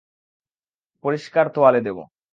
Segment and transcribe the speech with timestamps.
[1.03, 2.03] পরিষ্কার তোয়ালে দেবো।